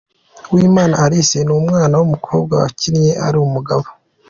[0.51, 3.87] Uwimana Alice ni umwana w'umukobwa wakinnye ari umugabo.